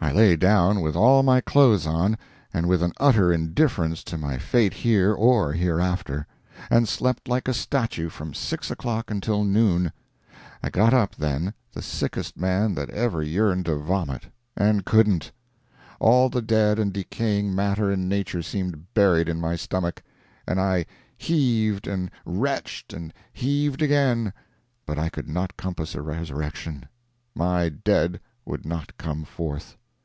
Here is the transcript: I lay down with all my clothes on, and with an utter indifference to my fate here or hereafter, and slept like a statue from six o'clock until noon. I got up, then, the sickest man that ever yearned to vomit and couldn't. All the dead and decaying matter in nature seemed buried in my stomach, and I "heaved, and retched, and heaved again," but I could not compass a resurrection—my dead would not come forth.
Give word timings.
I 0.00 0.12
lay 0.12 0.36
down 0.36 0.80
with 0.80 0.96
all 0.96 1.22
my 1.22 1.42
clothes 1.42 1.86
on, 1.86 2.16
and 2.54 2.66
with 2.66 2.82
an 2.82 2.92
utter 2.96 3.30
indifference 3.30 4.02
to 4.04 4.16
my 4.16 4.38
fate 4.38 4.72
here 4.72 5.12
or 5.12 5.52
hereafter, 5.52 6.26
and 6.70 6.88
slept 6.88 7.28
like 7.28 7.46
a 7.46 7.52
statue 7.52 8.08
from 8.08 8.32
six 8.32 8.70
o'clock 8.70 9.10
until 9.10 9.44
noon. 9.44 9.92
I 10.62 10.70
got 10.70 10.94
up, 10.94 11.16
then, 11.16 11.52
the 11.72 11.82
sickest 11.82 12.38
man 12.38 12.74
that 12.74 12.88
ever 12.90 13.22
yearned 13.22 13.66
to 13.66 13.76
vomit 13.76 14.28
and 14.56 14.84
couldn't. 14.86 15.30
All 16.00 16.30
the 16.30 16.42
dead 16.42 16.78
and 16.78 16.90
decaying 16.90 17.54
matter 17.54 17.90
in 17.92 18.08
nature 18.08 18.40
seemed 18.40 18.94
buried 18.94 19.28
in 19.28 19.38
my 19.40 19.56
stomach, 19.56 20.02
and 20.46 20.58
I 20.58 20.86
"heaved, 21.18 21.86
and 21.86 22.10
retched, 22.24 22.94
and 22.94 23.12
heaved 23.32 23.82
again," 23.82 24.32
but 24.86 24.98
I 24.98 25.10
could 25.10 25.28
not 25.28 25.58
compass 25.58 25.94
a 25.94 26.00
resurrection—my 26.00 27.68
dead 27.68 28.20
would 28.46 28.64
not 28.64 28.96
come 28.96 29.24
forth. 29.24 29.74